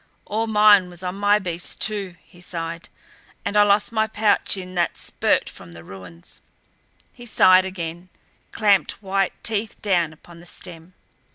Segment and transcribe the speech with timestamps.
[0.25, 2.89] "All mine was on my beast, too," he sighed.
[3.45, 6.41] "And I lost my pouch in that spurt from the ruins."
[7.13, 8.09] He sighed again,
[8.51, 10.95] clamped white teeth down upon the stem.